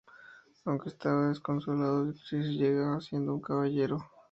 Aunque 0.65 0.89
estaba 0.89 1.27
desconsolado, 1.27 2.05
Chris 2.27 2.57
seguía 2.57 2.99
siendo 3.01 3.35
un 3.35 3.39
caballero. 3.41 4.03